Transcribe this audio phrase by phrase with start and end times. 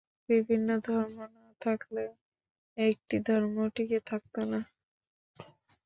[0.29, 2.03] বিভিন্ন ধর্ম না থাকলে
[2.77, 4.59] একটি ধর্মও টিকে থাকত না।